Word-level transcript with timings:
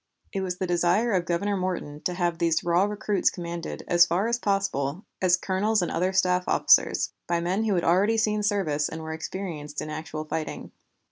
It 0.33 0.41
was 0.41 0.57
the 0.57 0.65
desire 0.65 1.11
of 1.11 1.25
Governor 1.27 1.55
Morton 1.55 2.01
to 2.05 2.15
have 2.15 2.39
these 2.39 2.63
raw 2.63 2.85
recruits 2.85 3.29
commanded, 3.29 3.83
as 3.87 4.03
far 4.07 4.27
as 4.27 4.39
possible, 4.39 5.05
as 5.21 5.37
colonels 5.37 5.83
and 5.83 5.91
other 5.91 6.11
staff 6.11 6.43
officers, 6.47 7.11
by 7.27 7.39
men 7.39 7.65
who 7.65 7.75
had 7.75 7.83
already 7.83 8.17
seen 8.17 8.41
service 8.41 8.89
and 8.89 9.03
were 9.03 9.13
experienced 9.13 9.79
in 9.79 9.91
actual 9.91 10.25
fighting. 10.25 10.71